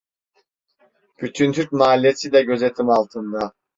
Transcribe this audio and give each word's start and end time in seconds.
Bütün 1.21 1.51
Türk 1.51 1.71
mahallesi 1.71 2.31
de 2.31 2.41
gözetim 2.43 2.89
altında. 2.89 3.53